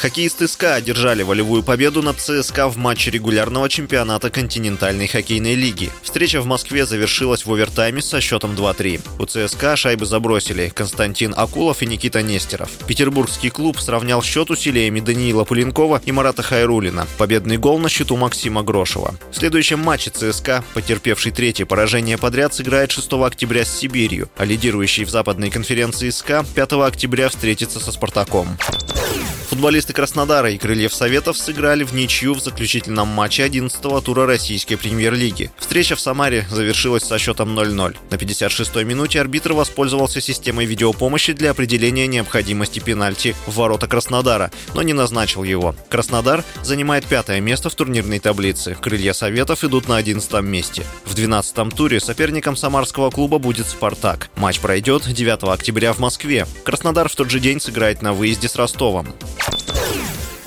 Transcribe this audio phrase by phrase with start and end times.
[0.00, 5.90] Хоккеисты СКА одержали волевую победу над ЦСКА в матче регулярного чемпионата континентальной хоккейной лиги.
[6.02, 9.02] Встреча в Москве завершилась в овертайме со счетом 2-3.
[9.18, 12.70] У ЦСКА шайбы забросили Константин Акулов и Никита Нестеров.
[12.86, 17.06] Петербургский клуб сравнял счет усилиями Даниила Пуленкова и Марата Хайрулина.
[17.18, 19.16] Победный гол на счету Максима Грошева.
[19.30, 25.04] В следующем матче ЦСКА, потерпевший третье поражение подряд, сыграет 6 октября с Сибирью, а лидирующий
[25.04, 28.56] в западной конференции СКА 5 октября встретится со Спартаком.
[29.60, 35.50] Футболисты Краснодара и Крыльев Советов сыграли в ничью в заключительном матче 11-го тура российской премьер-лиги.
[35.58, 37.94] Встреча в Самаре завершилась со счетом 0-0.
[38.10, 44.80] На 56-й минуте арбитр воспользовался системой видеопомощи для определения необходимости пенальти в ворота Краснодара, но
[44.80, 45.76] не назначил его.
[45.90, 48.78] Краснодар занимает пятое место в турнирной таблице.
[48.80, 50.86] Крылья Советов идут на 11 месте.
[51.04, 54.30] В 12-м туре соперником самарского клуба будет «Спартак».
[54.36, 56.46] Матч пройдет 9 октября в Москве.
[56.64, 59.14] Краснодар в тот же день сыграет на выезде с Ростовом.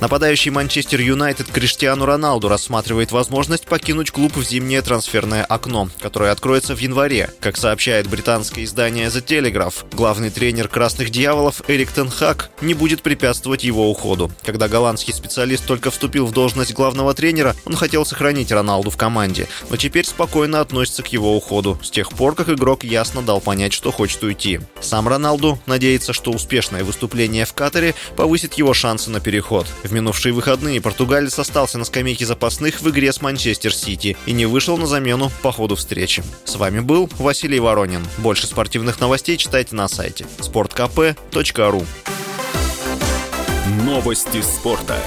[0.00, 6.76] Нападающий Манчестер Юнайтед Криштиану Роналду рассматривает возможность покинуть клуб в зимнее трансферное окно, которое откроется
[6.76, 7.30] в январе.
[7.40, 13.64] Как сообщает британское издание The Telegraph, главный тренер «Красных дьяволов» Эрик Тенхак не будет препятствовать
[13.64, 14.30] его уходу.
[14.44, 19.48] Когда голландский специалист только вступил в должность главного тренера, он хотел сохранить Роналду в команде,
[19.70, 23.72] но теперь спокойно относится к его уходу, с тех пор, как игрок ясно дал понять,
[23.72, 24.60] что хочет уйти.
[24.80, 29.66] Сам Роналду надеется, что успешное выступление в Катаре повысит его шансы на переход.
[29.86, 34.44] В минувшие выходные португалец остался на скамейке запасных в игре с Манчестер Сити и не
[34.44, 36.24] вышел на замену по ходу встречи.
[36.44, 38.04] С вами был Василий Воронин.
[38.18, 41.86] Больше спортивных новостей читайте на сайте sportkp.ru
[43.84, 45.00] Новости спорта.